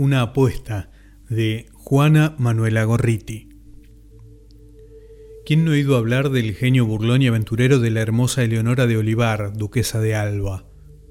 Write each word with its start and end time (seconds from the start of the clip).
Una 0.00 0.22
apuesta 0.22 0.90
de 1.28 1.66
Juana 1.74 2.34
Manuela 2.38 2.84
Gorriti. 2.84 3.50
¿Quién 5.44 5.62
no 5.62 5.72
ha 5.72 5.74
oído 5.74 5.98
hablar 5.98 6.30
del 6.30 6.54
genio 6.54 6.86
burlón 6.86 7.20
y 7.20 7.26
aventurero 7.26 7.80
de 7.80 7.90
la 7.90 8.00
hermosa 8.00 8.42
Eleonora 8.42 8.86
de 8.86 8.96
Olivar, 8.96 9.52
duquesa 9.52 10.00
de 10.00 10.14
Alba? 10.14 10.64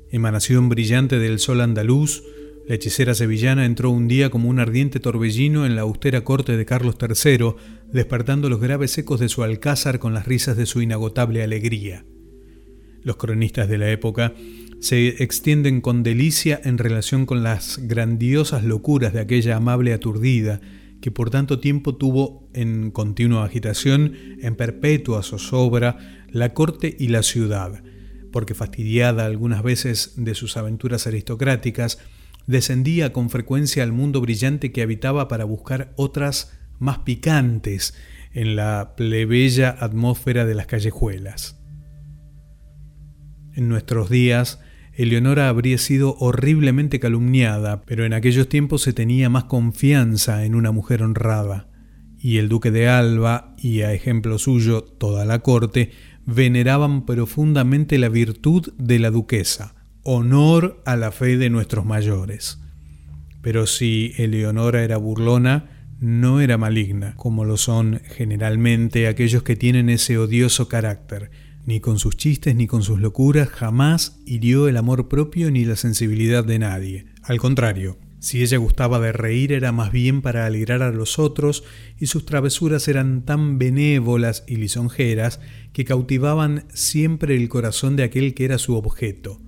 Emanación 0.09 0.69
brillante 0.69 1.19
del 1.19 1.37
sol 1.37 1.61
andaluz, 1.61 2.23
la 2.67 2.73
hechicera 2.73 3.13
sevillana 3.13 3.67
entró 3.67 3.91
un 3.91 4.07
día 4.07 4.31
como 4.31 4.49
un 4.49 4.57
ardiente 4.57 4.99
torbellino 4.99 5.67
en 5.67 5.75
la 5.75 5.81
austera 5.81 6.23
corte 6.23 6.57
de 6.57 6.65
Carlos 6.65 6.95
III, 6.99 7.53
despertando 7.93 8.49
los 8.49 8.59
graves 8.59 8.97
ecos 8.97 9.19
de 9.19 9.29
su 9.29 9.43
alcázar 9.43 9.99
con 9.99 10.15
las 10.15 10.25
risas 10.25 10.57
de 10.57 10.65
su 10.65 10.81
inagotable 10.81 11.43
alegría. 11.43 12.07
Los 13.03 13.17
cronistas 13.17 13.69
de 13.69 13.77
la 13.77 13.91
época 13.91 14.33
se 14.79 15.21
extienden 15.23 15.81
con 15.81 16.03
delicia 16.03 16.59
en 16.63 16.77
relación 16.77 17.25
con 17.25 17.43
las 17.43 17.79
grandiosas 17.83 18.63
locuras 18.63 19.13
de 19.13 19.19
aquella 19.19 19.57
amable 19.57 19.93
aturdida, 19.93 20.61
que 21.01 21.11
por 21.11 21.29
tanto 21.29 21.59
tiempo 21.59 21.95
tuvo 21.95 22.49
en 22.53 22.91
continua 22.91 23.45
agitación, 23.45 24.13
en 24.41 24.55
perpetua 24.55 25.23
zozobra, 25.23 25.97
la 26.29 26.53
corte 26.53 26.95
y 26.97 27.07
la 27.07 27.23
ciudad, 27.23 27.83
porque 28.31 28.53
fastidiada 28.53 29.25
algunas 29.25 29.63
veces 29.63 30.13
de 30.17 30.35
sus 30.35 30.57
aventuras 30.57 31.07
aristocráticas, 31.07 31.99
descendía 32.47 33.13
con 33.13 33.29
frecuencia 33.29 33.83
al 33.83 33.91
mundo 33.91 34.21
brillante 34.21 34.71
que 34.71 34.81
habitaba 34.81 35.27
para 35.27 35.43
buscar 35.43 35.93
otras 35.95 36.57
más 36.79 36.99
picantes 36.99 37.93
en 38.33 38.55
la 38.55 38.93
plebeya 38.95 39.75
atmósfera 39.79 40.45
de 40.45 40.55
las 40.55 40.67
callejuelas. 40.67 41.59
En 43.53 43.67
nuestros 43.67 44.09
días, 44.09 44.59
Eleonora 44.99 45.47
habría 45.47 45.77
sido 45.77 46.17
horriblemente 46.19 46.99
calumniada, 46.99 47.83
pero 47.83 48.05
en 48.05 48.11
aquellos 48.11 48.49
tiempos 48.49 48.81
se 48.81 48.91
tenía 48.91 49.29
más 49.29 49.45
confianza 49.45 50.43
en 50.43 50.55
una 50.55 50.73
mujer 50.73 51.03
honrada, 51.03 51.69
y 52.19 52.35
el 52.35 52.49
duque 52.49 52.69
de 52.69 52.89
Alba, 52.89 53.55
y 53.57 53.79
a 53.79 53.93
ejemplo 53.93 54.37
suyo 54.37 54.83
toda 54.83 55.23
la 55.23 55.39
corte, 55.39 55.91
veneraban 56.25 57.05
profundamente 57.05 57.97
la 57.97 58.09
virtud 58.09 58.73
de 58.77 58.99
la 58.99 59.09
duquesa, 59.09 59.73
honor 60.03 60.83
a 60.85 60.97
la 60.97 61.13
fe 61.13 61.37
de 61.37 61.49
nuestros 61.49 61.85
mayores. 61.85 62.61
Pero 63.41 63.67
si 63.67 64.11
Eleonora 64.17 64.83
era 64.83 64.97
burlona, 64.97 65.87
no 66.01 66.41
era 66.41 66.57
maligna, 66.57 67.15
como 67.15 67.45
lo 67.45 67.55
son 67.55 68.01
generalmente 68.17 69.07
aquellos 69.07 69.43
que 69.43 69.55
tienen 69.55 69.89
ese 69.89 70.17
odioso 70.17 70.67
carácter, 70.67 71.31
ni 71.65 71.79
con 71.79 71.99
sus 71.99 72.17
chistes 72.17 72.55
ni 72.55 72.67
con 72.67 72.83
sus 72.83 72.99
locuras 72.99 73.49
jamás 73.49 74.19
hirió 74.25 74.67
el 74.67 74.77
amor 74.77 75.07
propio 75.07 75.51
ni 75.51 75.65
la 75.65 75.75
sensibilidad 75.75 76.43
de 76.43 76.59
nadie. 76.59 77.05
Al 77.23 77.37
contrario, 77.37 77.97
si 78.19 78.41
ella 78.41 78.57
gustaba 78.57 78.99
de 78.99 79.13
reír 79.13 79.53
era 79.53 79.71
más 79.71 79.91
bien 79.91 80.21
para 80.21 80.45
alegrar 80.45 80.81
a 80.81 80.91
los 80.91 81.19
otros 81.19 81.63
y 81.97 82.07
sus 82.07 82.25
travesuras 82.25 82.87
eran 82.87 83.23
tan 83.23 83.57
benévolas 83.59 84.43
y 84.45 84.57
lisonjeras 84.57 85.39
que 85.71 85.85
cautivaban 85.85 86.65
siempre 86.73 87.35
el 87.35 87.47
corazón 87.47 87.95
de 87.95 88.03
aquel 88.03 88.33
que 88.33 88.45
era 88.45 88.57
su 88.57 88.75
objeto. 88.75 89.39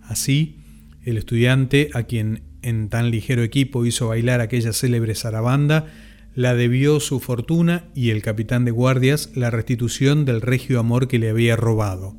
Así, 0.00 0.60
el 1.02 1.18
estudiante 1.18 1.90
a 1.92 2.04
quien 2.04 2.42
en 2.62 2.88
tan 2.88 3.10
ligero 3.10 3.42
equipo 3.42 3.84
hizo 3.84 4.08
bailar 4.08 4.40
aquella 4.40 4.72
célebre 4.72 5.14
zarabanda 5.14 5.86
la 6.34 6.54
debió 6.54 7.00
su 7.00 7.20
fortuna 7.20 7.84
y 7.94 8.10
el 8.10 8.22
capitán 8.22 8.64
de 8.64 8.72
guardias 8.72 9.30
la 9.34 9.50
restitución 9.50 10.24
del 10.24 10.40
regio 10.40 10.80
amor 10.80 11.06
que 11.08 11.18
le 11.18 11.30
había 11.30 11.56
robado. 11.56 12.16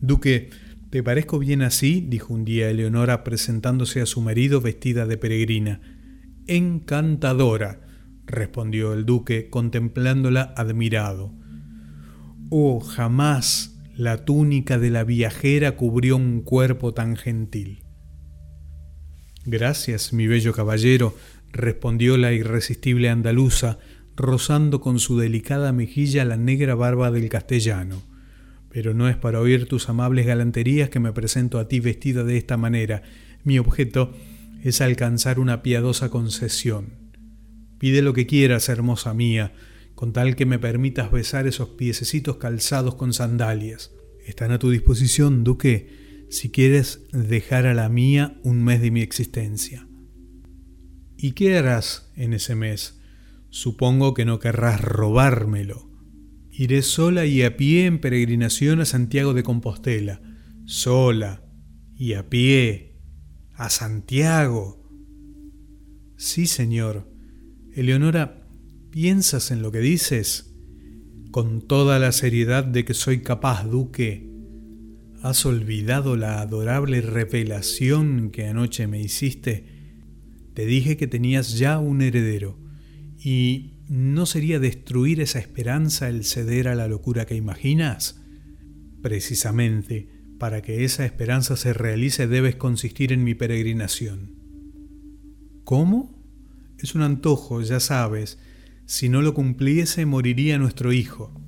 Duque, 0.00 0.50
¿te 0.90 1.02
parezco 1.02 1.38
bien 1.38 1.62
así? 1.62 2.04
dijo 2.06 2.34
un 2.34 2.44
día 2.44 2.68
Eleonora 2.68 3.24
presentándose 3.24 4.02
a 4.02 4.06
su 4.06 4.20
marido 4.20 4.60
vestida 4.60 5.06
de 5.06 5.16
peregrina. 5.16 5.80
Encantadora, 6.46 7.80
respondió 8.26 8.92
el 8.92 9.06
duque 9.06 9.48
contemplándola 9.48 10.52
admirado. 10.56 11.32
Oh, 12.50 12.80
jamás 12.80 13.78
la 13.96 14.24
túnica 14.24 14.78
de 14.78 14.90
la 14.90 15.04
viajera 15.04 15.76
cubrió 15.76 16.16
un 16.16 16.42
cuerpo 16.42 16.92
tan 16.92 17.16
gentil. 17.16 17.82
Gracias, 19.46 20.12
mi 20.12 20.26
bello 20.26 20.52
caballero, 20.52 21.14
respondió 21.52 22.16
la 22.16 22.32
irresistible 22.32 23.08
andaluza, 23.08 23.78
rozando 24.16 24.80
con 24.80 24.98
su 24.98 25.18
delicada 25.18 25.72
mejilla 25.72 26.24
la 26.24 26.36
negra 26.36 26.74
barba 26.74 27.10
del 27.10 27.28
castellano. 27.28 28.02
Pero 28.70 28.94
no 28.94 29.08
es 29.08 29.16
para 29.16 29.40
oír 29.40 29.66
tus 29.66 29.88
amables 29.88 30.26
galanterías 30.26 30.90
que 30.90 31.00
me 31.00 31.12
presento 31.12 31.58
a 31.58 31.68
ti 31.68 31.80
vestida 31.80 32.24
de 32.24 32.36
esta 32.36 32.56
manera. 32.56 33.02
Mi 33.44 33.58
objeto 33.58 34.12
es 34.62 34.80
alcanzar 34.80 35.38
una 35.38 35.62
piadosa 35.62 36.10
concesión. 36.10 37.06
Pide 37.78 38.02
lo 38.02 38.12
que 38.12 38.26
quieras, 38.26 38.68
hermosa 38.68 39.14
mía, 39.14 39.52
con 39.94 40.12
tal 40.12 40.36
que 40.36 40.46
me 40.46 40.58
permitas 40.58 41.10
besar 41.10 41.46
esos 41.46 41.70
piececitos 41.70 42.36
calzados 42.36 42.96
con 42.96 43.12
sandalias. 43.12 43.92
Están 44.26 44.50
a 44.52 44.58
tu 44.58 44.70
disposición, 44.70 45.44
duque, 45.44 46.26
si 46.30 46.50
quieres 46.50 47.06
dejar 47.12 47.66
a 47.66 47.74
la 47.74 47.88
mía 47.88 48.38
un 48.42 48.64
mes 48.64 48.80
de 48.80 48.90
mi 48.90 49.00
existencia. 49.00 49.86
¿Y 51.16 51.32
qué 51.32 51.56
harás 51.56 52.10
en 52.14 52.32
ese 52.32 52.54
mes? 52.54 53.00
Supongo 53.48 54.12
que 54.12 54.24
no 54.24 54.38
querrás 54.38 54.82
robármelo. 54.82 55.90
Iré 56.50 56.82
sola 56.82 57.24
y 57.26 57.42
a 57.42 57.56
pie 57.56 57.86
en 57.86 58.00
peregrinación 58.00 58.80
a 58.80 58.84
Santiago 58.84 59.34
de 59.34 59.42
Compostela. 59.42 60.20
Sola 60.66 61.42
y 61.96 62.14
a 62.14 62.28
pie. 62.28 63.00
A 63.54 63.70
Santiago. 63.70 64.86
Sí, 66.16 66.46
señor. 66.46 67.10
Eleonora, 67.74 68.46
¿piensas 68.90 69.50
en 69.50 69.62
lo 69.62 69.72
que 69.72 69.80
dices? 69.80 70.54
Con 71.30 71.66
toda 71.66 71.98
la 71.98 72.12
seriedad 72.12 72.64
de 72.64 72.84
que 72.84 72.94
soy 72.94 73.22
capaz, 73.22 73.64
duque. 73.64 74.30
¿Has 75.22 75.44
olvidado 75.46 76.16
la 76.16 76.40
adorable 76.40 77.00
revelación 77.00 78.30
que 78.30 78.46
anoche 78.46 78.86
me 78.86 79.00
hiciste? 79.00 79.75
Te 80.56 80.64
dije 80.64 80.96
que 80.96 81.06
tenías 81.06 81.58
ya 81.58 81.78
un 81.78 82.00
heredero, 82.00 82.58
y 83.22 83.74
¿no 83.90 84.24
sería 84.24 84.58
destruir 84.58 85.20
esa 85.20 85.38
esperanza 85.38 86.08
el 86.08 86.24
ceder 86.24 86.68
a 86.68 86.74
la 86.74 86.88
locura 86.88 87.26
que 87.26 87.34
imaginas? 87.34 88.22
Precisamente, 89.02 90.08
para 90.38 90.62
que 90.62 90.86
esa 90.86 91.04
esperanza 91.04 91.56
se 91.56 91.74
realice 91.74 92.26
debes 92.26 92.56
consistir 92.56 93.12
en 93.12 93.22
mi 93.22 93.34
peregrinación. 93.34 94.34
¿Cómo? 95.64 96.24
Es 96.78 96.94
un 96.94 97.02
antojo, 97.02 97.60
ya 97.60 97.78
sabes. 97.78 98.38
Si 98.86 99.10
no 99.10 99.20
lo 99.20 99.34
cumpliese, 99.34 100.06
moriría 100.06 100.56
nuestro 100.56 100.94
hijo. 100.94 101.38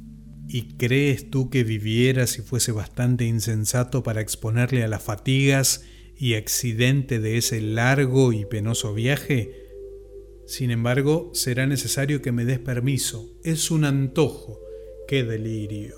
¿Y 0.48 0.76
crees 0.76 1.30
tú 1.30 1.48
que 1.48 1.64
viviera 1.64 2.26
si 2.26 2.42
fuese 2.42 2.72
bastante 2.72 3.24
insensato 3.24 4.02
para 4.02 4.20
exponerle 4.20 4.84
a 4.84 4.88
las 4.88 5.02
fatigas 5.02 5.82
y 6.18 6.34
accidente 6.34 7.20
de 7.20 7.38
ese 7.38 7.60
largo 7.60 8.32
y 8.32 8.44
penoso 8.44 8.92
viaje, 8.92 9.68
sin 10.48 10.70
embargo, 10.70 11.30
será 11.34 11.66
necesario 11.66 12.22
que 12.22 12.32
me 12.32 12.46
des 12.46 12.58
permiso. 12.58 13.38
Es 13.44 13.70
un 13.70 13.84
antojo. 13.84 14.58
¡Qué 15.06 15.22
delirio! 15.22 15.94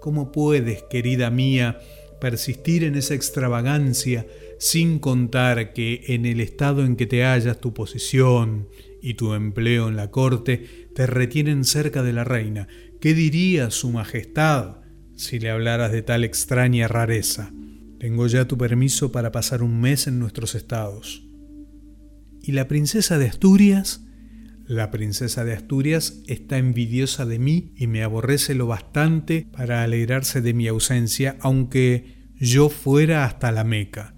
¿Cómo 0.00 0.32
puedes, 0.32 0.82
querida 0.90 1.30
mía, 1.30 1.78
persistir 2.20 2.82
en 2.82 2.96
esa 2.96 3.14
extravagancia 3.14 4.26
sin 4.58 4.98
contar 4.98 5.72
que 5.72 6.02
en 6.08 6.26
el 6.26 6.40
estado 6.40 6.84
en 6.84 6.96
que 6.96 7.06
te 7.06 7.22
hallas 7.22 7.60
tu 7.60 7.72
posición 7.74 8.68
y 9.00 9.14
tu 9.14 9.34
empleo 9.34 9.86
en 9.86 9.94
la 9.94 10.10
corte 10.10 10.88
te 10.96 11.06
retienen 11.06 11.64
cerca 11.64 12.02
de 12.02 12.12
la 12.12 12.24
reina? 12.24 12.66
¿Qué 13.00 13.14
diría 13.14 13.70
su 13.70 13.90
majestad 13.90 14.78
si 15.14 15.38
le 15.38 15.50
hablaras 15.50 15.92
de 15.92 16.02
tal 16.02 16.24
extraña 16.24 16.88
rareza? 16.88 17.52
Tengo 18.02 18.26
ya 18.26 18.48
tu 18.48 18.58
permiso 18.58 19.12
para 19.12 19.30
pasar 19.30 19.62
un 19.62 19.80
mes 19.80 20.08
en 20.08 20.18
nuestros 20.18 20.56
estados. 20.56 21.22
¿Y 22.42 22.50
la 22.50 22.66
princesa 22.66 23.16
de 23.16 23.28
Asturias? 23.28 24.04
La 24.66 24.90
princesa 24.90 25.44
de 25.44 25.52
Asturias 25.52 26.20
está 26.26 26.58
envidiosa 26.58 27.26
de 27.26 27.38
mí 27.38 27.72
y 27.76 27.86
me 27.86 28.02
aborrece 28.02 28.56
lo 28.56 28.66
bastante 28.66 29.46
para 29.56 29.84
alegrarse 29.84 30.40
de 30.40 30.52
mi 30.52 30.66
ausencia, 30.66 31.36
aunque 31.38 32.28
yo 32.34 32.70
fuera 32.70 33.24
hasta 33.24 33.52
la 33.52 33.62
Meca. 33.62 34.16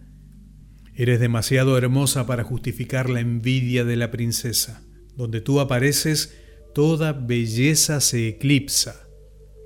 Eres 0.95 1.21
demasiado 1.21 1.77
hermosa 1.77 2.27
para 2.27 2.43
justificar 2.43 3.11
la 3.11 3.21
envidia 3.21 3.85
de 3.85 3.97
la 3.97 4.11
princesa. 4.11 4.83
Donde 5.15 5.43
tú 5.43 5.61
apareces, 5.61 6.35
toda 6.75 7.13
belleza 7.13 8.01
se 8.01 8.29
eclipsa. 8.29 9.07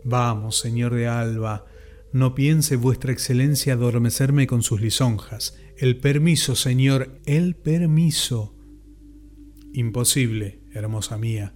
Vamos, 0.03 0.59
señor 0.59 0.97
de 0.97 1.07
Alba, 1.07 1.67
no 2.13 2.35
piense 2.35 2.77
vuestra 2.77 3.13
excelencia 3.13 3.75
adormecerme 3.75 4.47
con 4.47 4.63
sus 4.63 4.81
lisonjas. 4.81 5.57
El 5.77 5.99
permiso, 5.99 6.55
señor, 6.55 7.21
el 7.27 7.55
permiso. 7.55 8.57
Imposible, 9.73 10.63
hermosa 10.73 11.19
mía, 11.19 11.55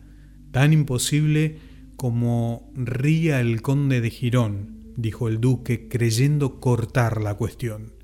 tan 0.51 0.73
imposible 0.73 1.59
como 1.97 2.71
ría 2.75 3.41
el 3.41 3.63
conde 3.63 4.01
de 4.01 4.11
Girón, 4.11 4.93
dijo 4.97 5.29
el 5.29 5.41
duque, 5.41 5.89
creyendo 5.89 6.61
cortar 6.61 7.23
la 7.23 7.35
cuestión. 7.35 7.95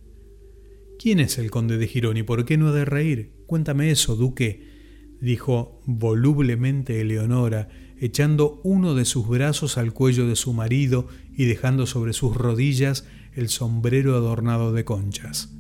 ¿Quién 0.98 1.20
es 1.20 1.38
el 1.38 1.50
conde 1.50 1.78
de 1.78 1.86
Girón 1.86 2.16
y 2.16 2.22
por 2.22 2.44
qué 2.44 2.56
no 2.56 2.68
ha 2.68 2.72
de 2.72 2.84
reír? 2.84 3.32
Cuéntame 3.46 3.90
eso, 3.90 4.16
duque, 4.16 5.16
dijo 5.20 5.80
volublemente 5.84 7.00
Eleonora, 7.00 7.68
echando 7.98 8.60
uno 8.64 8.94
de 8.94 9.04
sus 9.04 9.28
brazos 9.28 9.78
al 9.78 9.92
cuello 9.92 10.26
de 10.26 10.36
su 10.36 10.52
marido 10.52 11.08
y 11.38 11.44
dejando 11.44 11.86
sobre 11.86 12.12
sus 12.12 12.36
rodillas 12.36 13.06
el 13.32 13.48
sombrero 13.48 14.16
adornado 14.16 14.72
de 14.72 14.84
conchas. 14.84 15.54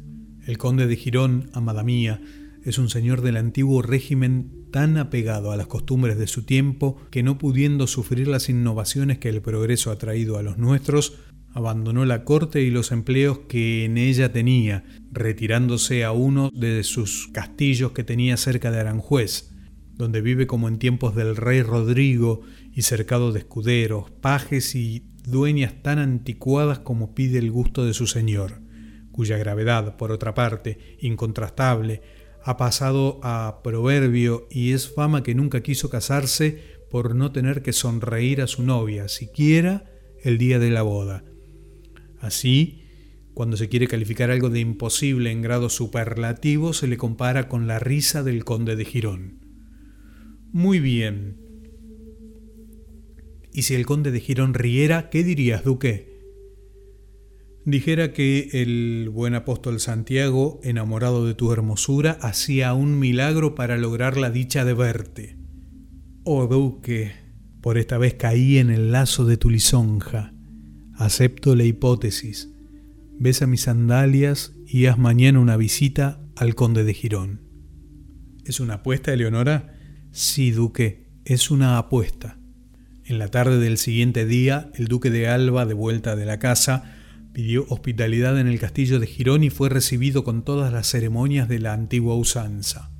El 0.44 0.58
conde 0.58 0.88
de 0.88 0.96
Girón, 0.96 1.50
amada 1.52 1.84
mía, 1.84 2.20
es 2.64 2.78
un 2.78 2.90
señor 2.90 3.22
del 3.22 3.36
antiguo 3.36 3.80
régimen 3.80 4.66
tan 4.72 4.96
apegado 4.96 5.52
a 5.52 5.56
las 5.56 5.68
costumbres 5.68 6.18
de 6.18 6.26
su 6.26 6.42
tiempo 6.42 7.00
que 7.12 7.22
no 7.22 7.38
pudiendo 7.38 7.86
sufrir 7.86 8.26
las 8.26 8.48
innovaciones 8.48 9.18
que 9.18 9.28
el 9.28 9.40
progreso 9.40 9.92
ha 9.92 9.98
traído 9.98 10.36
a 10.36 10.42
los 10.42 10.58
nuestros, 10.58 11.20
abandonó 11.54 12.04
la 12.04 12.24
corte 12.24 12.60
y 12.62 12.72
los 12.72 12.90
empleos 12.90 13.38
que 13.48 13.84
en 13.84 13.98
ella 13.98 14.32
tenía, 14.32 14.82
retirándose 15.12 16.02
a 16.04 16.10
uno 16.10 16.50
de 16.52 16.82
sus 16.82 17.28
castillos 17.28 17.92
que 17.92 18.02
tenía 18.02 18.36
cerca 18.36 18.72
de 18.72 18.80
Aranjuez, 18.80 19.52
donde 19.94 20.22
vive 20.22 20.48
como 20.48 20.66
en 20.66 20.80
tiempos 20.80 21.14
del 21.14 21.36
rey 21.36 21.62
Rodrigo 21.62 22.40
y 22.74 22.82
cercado 22.82 23.30
de 23.30 23.38
escuderos, 23.38 24.10
pajes 24.20 24.74
y 24.74 25.04
dueñas 25.30 25.82
tan 25.82 25.98
anticuadas 25.98 26.78
como 26.78 27.14
pide 27.14 27.38
el 27.38 27.50
gusto 27.50 27.84
de 27.84 27.94
su 27.94 28.06
señor, 28.06 28.60
cuya 29.12 29.36
gravedad, 29.36 29.96
por 29.96 30.12
otra 30.12 30.34
parte, 30.34 30.96
incontrastable, 31.00 32.02
ha 32.42 32.56
pasado 32.56 33.20
a 33.22 33.60
proverbio 33.62 34.46
y 34.50 34.72
es 34.72 34.92
fama 34.92 35.22
que 35.22 35.34
nunca 35.34 35.62
quiso 35.62 35.90
casarse 35.90 36.62
por 36.90 37.14
no 37.14 37.32
tener 37.32 37.62
que 37.62 37.72
sonreír 37.72 38.40
a 38.40 38.46
su 38.46 38.62
novia, 38.62 39.08
siquiera 39.08 39.84
el 40.22 40.38
día 40.38 40.58
de 40.58 40.70
la 40.70 40.82
boda. 40.82 41.24
Así, 42.20 42.84
cuando 43.34 43.56
se 43.56 43.68
quiere 43.68 43.86
calificar 43.86 44.30
algo 44.30 44.50
de 44.50 44.60
imposible 44.60 45.30
en 45.30 45.42
grado 45.42 45.68
superlativo, 45.68 46.72
se 46.72 46.88
le 46.88 46.96
compara 46.96 47.48
con 47.48 47.66
la 47.66 47.78
risa 47.78 48.22
del 48.22 48.44
conde 48.44 48.76
de 48.76 48.84
Girón. 48.84 49.38
Muy 50.52 50.80
bien. 50.80 51.47
¿Y 53.58 53.62
si 53.62 53.74
el 53.74 53.86
conde 53.86 54.12
de 54.12 54.20
Girón 54.20 54.54
riera, 54.54 55.10
qué 55.10 55.24
dirías, 55.24 55.64
duque? 55.64 56.22
Dijera 57.64 58.12
que 58.12 58.50
el 58.52 59.10
buen 59.12 59.34
apóstol 59.34 59.80
Santiago, 59.80 60.60
enamorado 60.62 61.26
de 61.26 61.34
tu 61.34 61.52
hermosura, 61.52 62.12
hacía 62.22 62.72
un 62.74 63.00
milagro 63.00 63.56
para 63.56 63.76
lograr 63.76 64.16
la 64.16 64.30
dicha 64.30 64.64
de 64.64 64.74
verte. 64.74 65.38
Oh 66.22 66.46
duque, 66.46 67.10
por 67.60 67.78
esta 67.78 67.98
vez 67.98 68.14
caí 68.14 68.58
en 68.58 68.70
el 68.70 68.92
lazo 68.92 69.24
de 69.24 69.36
tu 69.36 69.50
lisonja. 69.50 70.32
Acepto 70.94 71.56
la 71.56 71.64
hipótesis. 71.64 72.54
Besa 73.18 73.48
mis 73.48 73.62
sandalias 73.62 74.54
y 74.68 74.86
haz 74.86 74.98
mañana 74.98 75.40
una 75.40 75.56
visita 75.56 76.24
al 76.36 76.54
conde 76.54 76.84
de 76.84 76.94
Girón. 76.94 77.40
¿Es 78.44 78.60
una 78.60 78.74
apuesta, 78.74 79.12
Eleonora? 79.12 79.76
Sí, 80.12 80.52
duque, 80.52 81.08
es 81.24 81.50
una 81.50 81.76
apuesta. 81.76 82.38
En 83.08 83.18
la 83.18 83.28
tarde 83.28 83.58
del 83.58 83.78
siguiente 83.78 84.26
día, 84.26 84.70
el 84.74 84.86
duque 84.86 85.08
de 85.10 85.28
Alba, 85.28 85.64
de 85.64 85.72
vuelta 85.72 86.14
de 86.14 86.26
la 86.26 86.38
casa, 86.38 86.94
pidió 87.32 87.64
hospitalidad 87.70 88.38
en 88.38 88.48
el 88.48 88.60
castillo 88.60 89.00
de 89.00 89.06
Girón 89.06 89.42
y 89.44 89.48
fue 89.48 89.70
recibido 89.70 90.24
con 90.24 90.44
todas 90.44 90.70
las 90.74 90.88
ceremonias 90.88 91.48
de 91.48 91.58
la 91.58 91.72
antigua 91.72 92.16
usanza. 92.16 92.90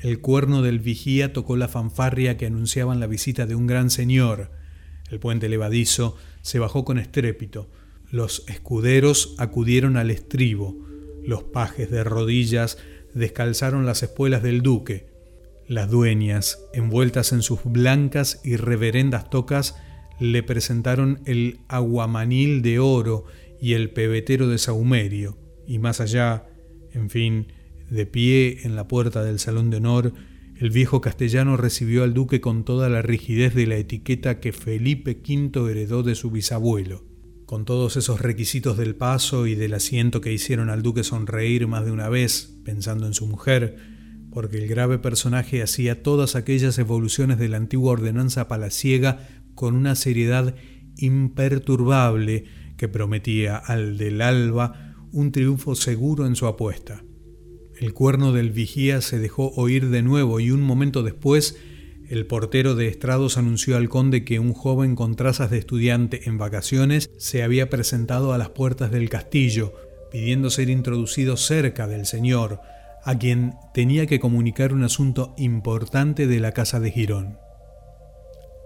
El 0.00 0.20
cuerno 0.20 0.60
del 0.60 0.80
vigía 0.80 1.32
tocó 1.32 1.56
la 1.56 1.66
fanfarria 1.66 2.36
que 2.36 2.44
anunciaban 2.44 3.00
la 3.00 3.06
visita 3.06 3.46
de 3.46 3.54
un 3.54 3.66
gran 3.66 3.88
señor. 3.88 4.50
El 5.10 5.18
puente 5.18 5.48
levadizo 5.48 6.18
se 6.42 6.58
bajó 6.58 6.84
con 6.84 6.98
estrépito. 6.98 7.70
Los 8.10 8.44
escuderos 8.48 9.34
acudieron 9.38 9.96
al 9.96 10.10
estribo. 10.10 10.76
Los 11.24 11.42
pajes 11.42 11.90
de 11.90 12.04
rodillas 12.04 12.76
descalzaron 13.14 13.86
las 13.86 14.02
espuelas 14.02 14.42
del 14.42 14.60
duque. 14.60 15.15
Las 15.68 15.90
dueñas, 15.90 16.60
envueltas 16.74 17.32
en 17.32 17.42
sus 17.42 17.64
blancas 17.64 18.40
y 18.44 18.56
reverendas 18.56 19.30
tocas, 19.30 19.76
le 20.20 20.42
presentaron 20.42 21.20
el 21.26 21.58
aguamanil 21.68 22.62
de 22.62 22.78
oro 22.78 23.24
y 23.60 23.72
el 23.72 23.90
pebetero 23.90 24.48
de 24.48 24.58
saumerio, 24.58 25.38
y 25.66 25.78
más 25.78 26.00
allá, 26.00 26.46
en 26.92 27.10
fin, 27.10 27.48
de 27.90 28.06
pie 28.06 28.60
en 28.62 28.76
la 28.76 28.86
puerta 28.86 29.24
del 29.24 29.40
salón 29.40 29.70
de 29.70 29.78
honor, 29.78 30.12
el 30.58 30.70
viejo 30.70 31.00
castellano 31.00 31.56
recibió 31.56 32.04
al 32.04 32.14
duque 32.14 32.40
con 32.40 32.64
toda 32.64 32.88
la 32.88 33.02
rigidez 33.02 33.54
de 33.54 33.66
la 33.66 33.76
etiqueta 33.76 34.40
que 34.40 34.52
Felipe 34.52 35.18
V 35.20 35.70
heredó 35.70 36.02
de 36.02 36.14
su 36.14 36.30
bisabuelo, 36.30 37.04
con 37.44 37.64
todos 37.64 37.96
esos 37.96 38.20
requisitos 38.20 38.76
del 38.76 38.94
paso 38.94 39.46
y 39.46 39.54
del 39.54 39.74
asiento 39.74 40.20
que 40.20 40.32
hicieron 40.32 40.70
al 40.70 40.82
duque 40.82 41.04
sonreír 41.04 41.66
más 41.66 41.84
de 41.84 41.90
una 41.90 42.08
vez, 42.08 42.56
pensando 42.64 43.06
en 43.06 43.14
su 43.14 43.26
mujer, 43.26 43.95
porque 44.36 44.58
el 44.58 44.68
grave 44.68 44.98
personaje 44.98 45.62
hacía 45.62 46.02
todas 46.02 46.36
aquellas 46.36 46.78
evoluciones 46.78 47.38
de 47.38 47.48
la 47.48 47.56
antigua 47.56 47.92
ordenanza 47.92 48.48
palaciega 48.48 49.26
con 49.54 49.74
una 49.74 49.94
seriedad 49.94 50.54
imperturbable 50.98 52.44
que 52.76 52.86
prometía 52.86 53.56
al 53.56 53.96
del 53.96 54.20
alba 54.20 54.94
un 55.10 55.32
triunfo 55.32 55.74
seguro 55.74 56.26
en 56.26 56.36
su 56.36 56.46
apuesta. 56.46 57.02
El 57.80 57.94
cuerno 57.94 58.34
del 58.34 58.50
vigía 58.50 59.00
se 59.00 59.18
dejó 59.18 59.54
oír 59.54 59.88
de 59.88 60.02
nuevo 60.02 60.38
y 60.38 60.50
un 60.50 60.60
momento 60.60 61.02
después 61.02 61.56
el 62.06 62.26
portero 62.26 62.74
de 62.74 62.88
estrados 62.88 63.38
anunció 63.38 63.78
al 63.78 63.88
conde 63.88 64.26
que 64.26 64.38
un 64.38 64.52
joven 64.52 64.96
con 64.96 65.16
trazas 65.16 65.50
de 65.50 65.56
estudiante 65.56 66.28
en 66.28 66.36
vacaciones 66.36 67.08
se 67.16 67.42
había 67.42 67.70
presentado 67.70 68.34
a 68.34 68.38
las 68.38 68.50
puertas 68.50 68.90
del 68.90 69.08
castillo, 69.08 69.72
pidiendo 70.12 70.50
ser 70.50 70.68
introducido 70.68 71.38
cerca 71.38 71.86
del 71.86 72.04
señor, 72.04 72.60
a 73.06 73.16
quien 73.16 73.54
tenía 73.72 74.06
que 74.06 74.18
comunicar 74.18 74.72
un 74.72 74.82
asunto 74.82 75.32
importante 75.38 76.26
de 76.26 76.40
la 76.40 76.50
casa 76.50 76.80
de 76.80 76.90
Girón. 76.90 77.38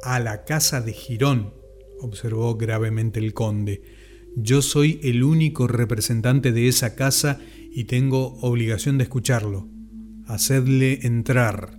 A 0.03 0.19
la 0.19 0.45
casa 0.45 0.81
de 0.81 0.95
Girón, 0.95 1.53
observó 2.01 2.57
gravemente 2.57 3.21
el 3.21 3.35
conde. 3.35 3.83
Yo 4.35 4.63
soy 4.63 4.99
el 5.03 5.25
único 5.25 5.69
representante 5.69 6.53
de 6.53 6.69
esa 6.69 6.95
casa 6.95 7.39
y 7.71 7.85
tengo 7.85 8.39
obligación 8.41 8.97
de 8.97 9.05
escucharlo. 9.05 9.69
Hacedle 10.27 11.01
entrar. 11.03 11.79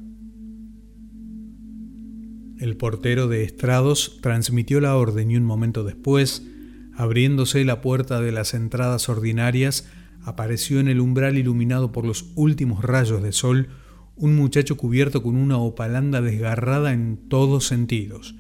El 2.60 2.78
portero 2.78 3.28
de 3.28 3.44
estrados 3.44 4.20
transmitió 4.22 4.80
la 4.82 4.96
orden 4.98 5.32
y 5.32 5.36
un 5.36 5.46
momento 5.46 5.84
después, 5.84 6.46
abriéndose 6.94 7.66
la 7.66 7.82
puerta 7.82 8.22
de 8.22 8.32
las 8.32 8.54
entradas 8.54 9.10
ordinarias, 9.10 9.90
apareció 10.24 10.80
en 10.80 10.88
el 10.88 11.00
umbral 11.00 11.38
iluminado 11.38 11.92
por 11.92 12.06
los 12.06 12.32
últimos 12.36 12.84
rayos 12.84 13.24
de 13.24 13.32
sol 13.32 13.70
un 14.16 14.36
muchacho 14.36 14.78
cubierto 14.78 15.24
con 15.24 15.36
una 15.36 15.58
opalanda 15.58 16.22
desgarrada 16.22 16.94
en 16.94 17.18
todos 17.28 17.66
sentidos, 17.66 18.36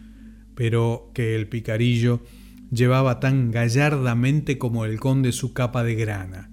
pero 0.55 1.11
que 1.13 1.35
el 1.35 1.49
picarillo 1.49 2.21
llevaba 2.71 3.19
tan 3.19 3.51
gallardamente 3.51 4.57
como 4.57 4.85
el 4.85 4.99
conde 4.99 5.31
su 5.31 5.53
capa 5.53 5.83
de 5.83 5.95
grana. 5.95 6.51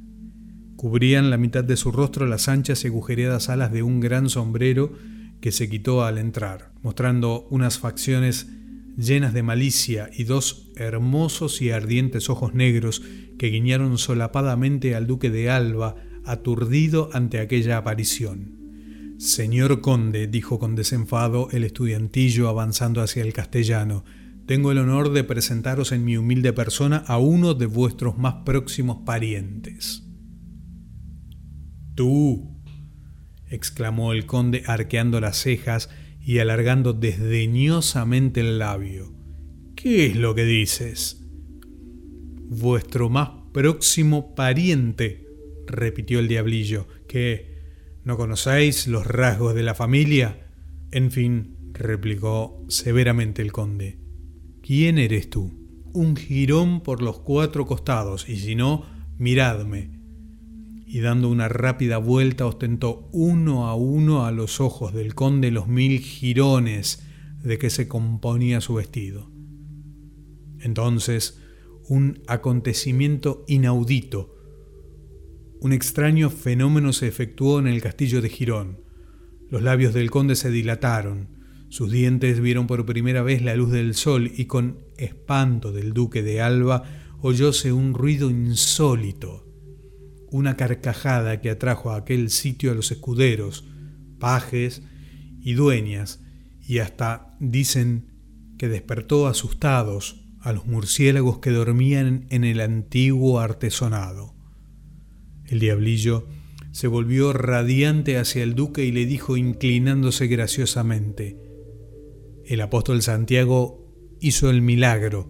Cubrían 0.76 1.30
la 1.30 1.36
mitad 1.36 1.64
de 1.64 1.76
su 1.76 1.92
rostro 1.92 2.26
las 2.26 2.48
anchas 2.48 2.84
y 2.84 2.88
agujereadas 2.88 3.48
alas 3.48 3.72
de 3.72 3.82
un 3.82 4.00
gran 4.00 4.28
sombrero 4.28 4.92
que 5.40 5.52
se 5.52 5.68
quitó 5.68 6.04
al 6.04 6.18
entrar, 6.18 6.72
mostrando 6.82 7.46
unas 7.50 7.78
facciones 7.78 8.48
llenas 8.96 9.32
de 9.32 9.42
malicia 9.42 10.10
y 10.12 10.24
dos 10.24 10.70
hermosos 10.76 11.62
y 11.62 11.70
ardientes 11.70 12.30
ojos 12.30 12.54
negros 12.54 13.02
que 13.38 13.48
guiñaron 13.48 13.96
solapadamente 13.98 14.94
al 14.94 15.06
duque 15.06 15.30
de 15.30 15.48
Alba, 15.48 15.96
aturdido 16.24 17.10
ante 17.12 17.40
aquella 17.40 17.78
aparición. 17.78 19.16
Señor 19.18 19.80
conde, 19.80 20.26
dijo 20.26 20.58
con 20.58 20.74
desenfado 20.74 21.48
el 21.50 21.64
estudiantillo 21.64 22.48
avanzando 22.48 23.00
hacia 23.00 23.22
el 23.22 23.32
castellano, 23.32 24.04
tengo 24.46 24.72
el 24.72 24.78
honor 24.78 25.12
de 25.12 25.24
presentaros 25.24 25.92
en 25.92 26.04
mi 26.04 26.16
humilde 26.16 26.52
persona 26.52 26.98
a 27.06 27.18
uno 27.18 27.54
de 27.54 27.66
vuestros 27.66 28.16
más 28.16 28.34
próximos 28.44 28.98
parientes. 29.04 30.04
Tú, 31.94 32.58
exclamó 33.50 34.12
el 34.12 34.24
conde 34.24 34.62
arqueando 34.66 35.20
las 35.20 35.36
cejas 35.38 35.90
y 36.20 36.38
alargando 36.38 36.92
desdeñosamente 36.92 38.40
el 38.40 38.58
labio. 38.58 39.14
¿Qué 39.74 40.06
es 40.06 40.16
lo 40.16 40.34
que 40.34 40.44
dices? 40.44 41.27
Vuestro 42.48 43.08
más 43.10 43.30
próximo 43.52 44.34
pariente, 44.34 45.26
repitió 45.66 46.18
el 46.18 46.28
diablillo, 46.28 46.86
que 47.06 47.58
no 48.04 48.16
conocéis 48.16 48.86
los 48.86 49.06
rasgos 49.06 49.54
de 49.54 49.62
la 49.62 49.74
familia. 49.74 50.48
En 50.90 51.10
fin, 51.10 51.56
replicó 51.72 52.64
severamente 52.68 53.42
el 53.42 53.52
conde. 53.52 53.98
¿Quién 54.62 54.98
eres 54.98 55.30
tú? 55.30 55.52
Un 55.92 56.16
jirón 56.16 56.82
por 56.82 57.02
los 57.02 57.20
cuatro 57.20 57.66
costados, 57.66 58.28
y 58.28 58.36
si 58.38 58.54
no, 58.54 58.84
miradme 59.18 59.98
y 60.90 61.00
dando 61.00 61.28
una 61.28 61.48
rápida 61.48 61.98
vuelta 61.98 62.46
ostentó 62.46 63.10
uno 63.12 63.66
a 63.66 63.74
uno 63.74 64.24
a 64.24 64.32
los 64.32 64.58
ojos 64.58 64.94
del 64.94 65.14
conde 65.14 65.50
los 65.50 65.68
mil 65.68 66.00
jirones 66.00 67.02
de 67.42 67.58
que 67.58 67.68
se 67.68 67.88
componía 67.88 68.62
su 68.62 68.74
vestido. 68.74 69.30
Entonces, 70.60 71.42
un 71.88 72.22
acontecimiento 72.26 73.44
inaudito, 73.46 74.38
un 75.60 75.72
extraño 75.72 76.30
fenómeno 76.30 76.92
se 76.92 77.08
efectuó 77.08 77.58
en 77.58 77.66
el 77.66 77.82
castillo 77.82 78.22
de 78.22 78.28
Girón. 78.28 78.80
Los 79.50 79.62
labios 79.62 79.92
del 79.92 80.10
conde 80.10 80.36
se 80.36 80.50
dilataron, 80.50 81.30
sus 81.68 81.90
dientes 81.90 82.40
vieron 82.40 82.66
por 82.66 82.86
primera 82.86 83.22
vez 83.22 83.42
la 83.42 83.56
luz 83.56 83.72
del 83.72 83.94
sol 83.94 84.30
y 84.36 84.44
con 84.44 84.78
espanto 84.96 85.72
del 85.72 85.92
duque 85.92 86.22
de 86.22 86.40
Alba 86.40 86.84
oyóse 87.20 87.72
un 87.72 87.94
ruido 87.94 88.30
insólito, 88.30 89.46
una 90.30 90.56
carcajada 90.56 91.40
que 91.40 91.50
atrajo 91.50 91.90
a 91.90 91.96
aquel 91.96 92.30
sitio 92.30 92.70
a 92.70 92.74
los 92.74 92.92
escuderos, 92.92 93.64
pajes 94.20 94.82
y 95.40 95.54
dueñas, 95.54 96.20
y 96.60 96.78
hasta 96.78 97.36
dicen 97.40 98.12
que 98.58 98.68
despertó 98.68 99.26
asustados 99.26 100.27
a 100.48 100.52
los 100.54 100.64
murciélagos 100.64 101.40
que 101.40 101.50
dormían 101.50 102.26
en 102.30 102.42
el 102.42 102.62
antiguo 102.62 103.38
artesonado. 103.38 104.34
El 105.44 105.58
diablillo 105.58 106.26
se 106.72 106.86
volvió 106.86 107.34
radiante 107.34 108.16
hacia 108.16 108.44
el 108.44 108.54
duque 108.54 108.86
y 108.86 108.92
le 108.92 109.04
dijo 109.04 109.36
inclinándose 109.36 110.26
graciosamente, 110.26 111.36
El 112.46 112.62
apóstol 112.62 113.02
Santiago 113.02 113.92
hizo 114.20 114.48
el 114.48 114.62
milagro 114.62 115.28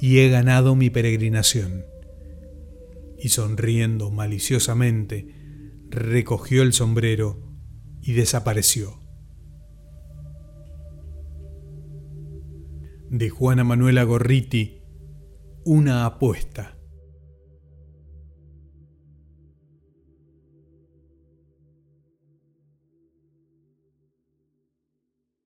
y 0.00 0.18
he 0.18 0.28
ganado 0.28 0.76
mi 0.76 0.90
peregrinación. 0.90 1.84
Y 3.18 3.30
sonriendo 3.30 4.12
maliciosamente, 4.12 5.26
recogió 5.90 6.62
el 6.62 6.72
sombrero 6.72 7.42
y 8.00 8.12
desapareció. 8.12 9.00
De 13.10 13.30
Juana 13.30 13.62
Manuela 13.62 14.02
Gorriti, 14.02 14.82
una 15.64 16.06
apuesta. 16.06 16.75